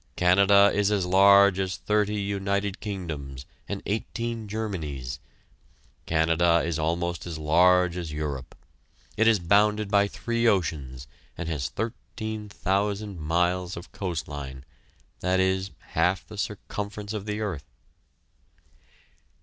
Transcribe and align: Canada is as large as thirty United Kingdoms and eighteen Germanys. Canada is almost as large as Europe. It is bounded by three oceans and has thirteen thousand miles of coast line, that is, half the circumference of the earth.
Canada 0.15 0.71
is 0.73 0.89
as 0.89 1.05
large 1.05 1.59
as 1.59 1.77
thirty 1.77 2.19
United 2.19 2.79
Kingdoms 2.79 3.45
and 3.69 3.83
eighteen 3.85 4.47
Germanys. 4.47 5.19
Canada 6.07 6.63
is 6.65 6.79
almost 6.79 7.27
as 7.27 7.37
large 7.37 7.95
as 7.95 8.11
Europe. 8.11 8.55
It 9.15 9.27
is 9.27 9.37
bounded 9.37 9.91
by 9.91 10.07
three 10.07 10.47
oceans 10.47 11.05
and 11.37 11.47
has 11.49 11.69
thirteen 11.69 12.49
thousand 12.49 13.19
miles 13.19 13.77
of 13.77 13.91
coast 13.91 14.27
line, 14.27 14.65
that 15.19 15.39
is, 15.39 15.69
half 15.89 16.25
the 16.25 16.35
circumference 16.35 17.13
of 17.13 17.27
the 17.27 17.39
earth. 17.41 17.67